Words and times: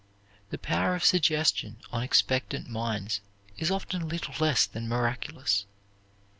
The 0.49 0.57
power 0.57 0.95
of 0.95 1.03
suggestion 1.05 1.77
on 1.91 2.01
expectant 2.01 2.67
minds 2.67 3.21
is 3.59 3.69
often 3.69 4.09
little 4.09 4.33
less 4.39 4.65
than 4.65 4.87
miraculous. 4.89 5.67